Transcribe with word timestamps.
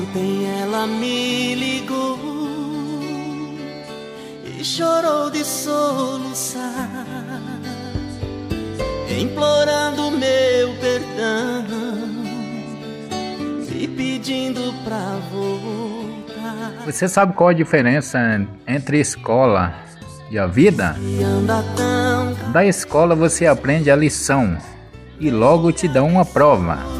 Ontem 0.00 0.46
ela 0.62 0.86
me 0.86 1.54
ligou 1.54 2.18
e 4.46 4.64
chorou 4.64 5.28
de 5.30 5.44
soluçar, 5.44 6.88
implorando 9.20 10.10
meu 10.12 10.74
perdão 10.80 11.66
e 13.70 13.86
pedindo 13.86 14.72
pra 14.84 15.18
voltar. 15.30 16.82
Você 16.86 17.06
sabe 17.06 17.34
qual 17.34 17.50
a 17.50 17.52
diferença 17.52 18.18
entre 18.66 19.00
escola 19.00 19.74
e 20.30 20.38
a 20.38 20.46
vida? 20.46 20.96
Da 22.54 22.64
escola 22.64 23.14
você 23.14 23.46
aprende 23.46 23.90
a 23.90 23.96
lição 23.96 24.56
e 25.18 25.30
logo 25.30 25.70
te 25.70 25.86
dão 25.86 26.08
uma 26.08 26.24
prova. 26.24 26.99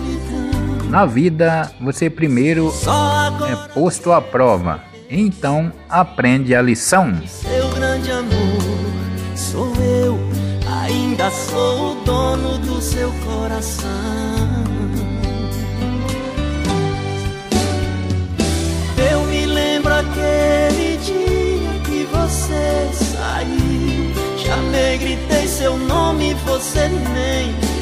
Na 0.90 1.06
vida 1.06 1.70
você 1.80 2.10
primeiro 2.10 2.74
é 3.48 3.54
posto 3.72 4.10
à 4.10 4.20
prova, 4.20 4.82
então 5.08 5.72
aprende 5.88 6.52
a 6.52 6.60
lição. 6.60 7.16
seu 7.28 7.68
grande 7.70 8.10
amor 8.10 8.60
sou 9.36 9.72
eu, 9.76 10.18
ainda 10.82 11.30
sou 11.30 11.92
o 11.92 12.04
dono 12.04 12.58
do 12.58 12.82
seu 12.82 13.12
coração. 13.24 13.88
Eu 19.12 19.24
me 19.26 19.46
lembro 19.46 19.94
aquele 19.94 20.96
dia 20.96 21.80
que 21.84 22.04
você 22.12 22.90
saiu. 22.92 24.12
Chamei, 24.36 24.98
gritei 24.98 25.46
seu 25.46 25.78
nome, 25.78 26.34
você 26.44 26.88
nem. 26.88 27.79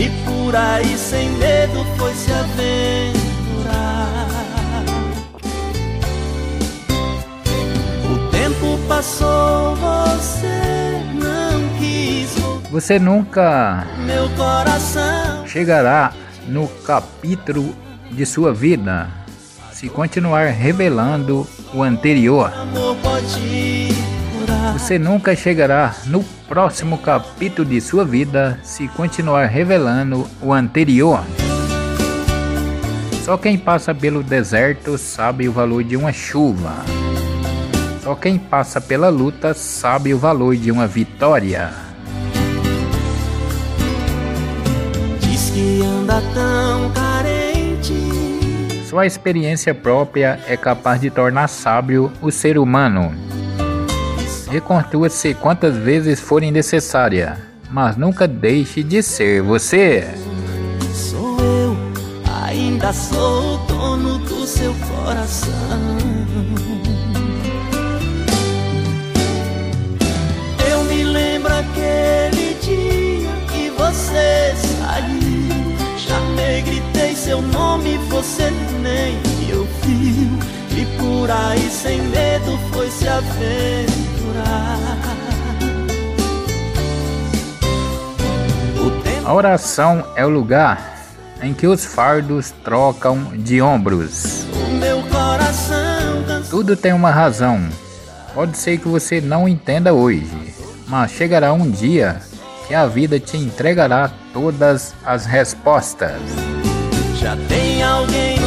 E 0.00 0.08
por 0.24 0.56
aí 0.56 0.96
sem 0.96 1.28
medo 1.32 1.84
foi 1.98 2.14
se 2.14 2.32
aventurar. 2.32 3.66
O 8.10 8.30
tempo 8.30 8.78
passou, 8.88 9.76
você 9.76 11.02
não 11.12 11.78
quis. 11.78 12.34
Você 12.70 12.98
nunca 12.98 13.86
Meu 14.06 14.26
coração 14.30 15.46
chegará 15.46 16.14
no 16.48 16.66
capítulo 16.66 17.76
de 18.10 18.24
sua 18.24 18.54
vida 18.54 19.06
se 19.70 19.90
continuar 19.90 20.46
revelando 20.46 21.46
o 21.74 21.82
anterior. 21.82 22.50
amor 22.54 22.96
pode 23.02 23.38
curar. 23.38 24.09
Você 24.72 24.98
nunca 24.98 25.34
chegará 25.34 25.94
no 26.06 26.22
próximo 26.48 26.98
capítulo 26.98 27.68
de 27.68 27.80
sua 27.80 28.04
vida 28.04 28.58
se 28.62 28.88
continuar 28.88 29.46
revelando 29.46 30.28
o 30.40 30.52
anterior. 30.52 31.24
Só 33.24 33.36
quem 33.36 33.56
passa 33.56 33.94
pelo 33.94 34.22
deserto 34.22 34.98
sabe 34.98 35.48
o 35.48 35.52
valor 35.52 35.84
de 35.84 35.96
uma 35.96 36.12
chuva. 36.12 36.74
Só 38.02 38.14
quem 38.14 38.38
passa 38.38 38.80
pela 38.80 39.08
luta 39.08 39.54
sabe 39.54 40.12
o 40.12 40.18
valor 40.18 40.56
de 40.56 40.72
uma 40.72 40.86
vitória. 40.86 41.70
Diz 45.20 45.50
que 45.50 45.82
anda 45.82 46.20
tão 46.34 46.90
carente. 46.90 47.94
Só 48.86 48.98
a 48.98 49.06
experiência 49.06 49.74
própria 49.74 50.40
é 50.48 50.56
capaz 50.56 51.00
de 51.00 51.10
tornar 51.10 51.46
sábio 51.48 52.10
o 52.20 52.30
ser 52.30 52.58
humano. 52.58 53.29
Reconstrua-se 54.50 55.32
quantas 55.34 55.76
vezes 55.76 56.18
forem 56.18 56.50
necessária, 56.50 57.38
mas 57.70 57.96
nunca 57.96 58.26
deixe 58.26 58.82
de 58.82 59.00
ser 59.00 59.40
você. 59.42 60.12
Sou 60.92 61.38
eu, 61.38 61.76
ainda 62.42 62.92
sou 62.92 63.54
o 63.54 63.58
dono 63.68 64.18
do 64.18 64.44
seu 64.44 64.74
coração. 64.74 65.52
Eu 70.68 70.82
me 70.82 71.04
lembro 71.04 71.52
aquele 71.54 72.54
dia 72.60 73.30
que 73.52 73.70
você 73.70 74.52
saiu. 74.56 75.76
Chamei, 75.96 76.62
gritei 76.62 77.14
seu 77.14 77.40
nome, 77.40 77.98
você 78.08 78.50
nem 78.82 79.16
me 79.38 79.54
ouviu. 79.54 80.38
E 80.76 80.84
por 80.98 81.30
aí 81.30 81.70
sem 81.70 82.02
medo 82.02 82.58
foi 82.72 82.90
se 82.90 83.06
aventurar. 83.06 84.09
A 89.24 89.32
oração 89.32 90.04
é 90.16 90.26
o 90.26 90.28
lugar 90.28 90.98
em 91.40 91.54
que 91.54 91.66
os 91.66 91.84
fardos 91.84 92.52
trocam 92.64 93.32
de 93.36 93.62
ombros. 93.62 94.44
Tudo 96.50 96.74
tem 96.76 96.92
uma 96.92 97.12
razão. 97.12 97.60
Pode 98.34 98.58
ser 98.58 98.78
que 98.78 98.88
você 98.88 99.20
não 99.20 99.48
entenda 99.48 99.94
hoje, 99.94 100.26
mas 100.88 101.12
chegará 101.12 101.52
um 101.52 101.70
dia 101.70 102.20
que 102.66 102.74
a 102.74 102.86
vida 102.86 103.20
te 103.20 103.36
entregará 103.36 104.10
todas 104.32 104.94
as 105.04 105.26
respostas. 105.26 106.20
Já 107.20 107.36
tem 107.48 107.82
alguém 107.84 108.40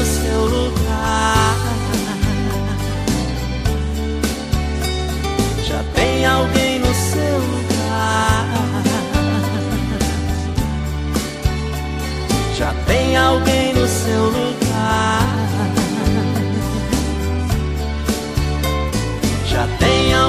já 12.64 12.74
tem 12.88 13.18
alguém 13.18 13.74
no 13.74 13.86
seu 13.86 14.24
lugar. 14.28 15.20
Já 19.46 19.68
tem 19.78 20.14
alguém 20.14 20.23